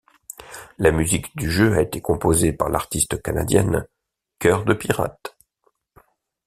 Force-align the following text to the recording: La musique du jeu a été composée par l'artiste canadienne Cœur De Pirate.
La 0.79 0.89
musique 0.89 1.37
du 1.37 1.51
jeu 1.51 1.75
a 1.77 1.81
été 1.83 2.01
composée 2.01 2.53
par 2.53 2.69
l'artiste 2.69 3.21
canadienne 3.21 3.85
Cœur 4.39 4.65
De 4.65 4.73
Pirate. 4.73 5.37